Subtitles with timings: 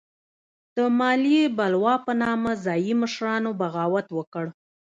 [0.75, 4.45] د مالیې بلوا په نامه ځايي مشرانو بغاوت وکړ.